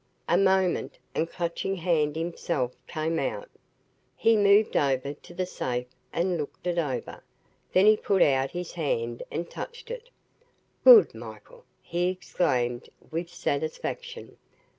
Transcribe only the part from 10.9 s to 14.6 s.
Michael," he exclaimed with satisfaction.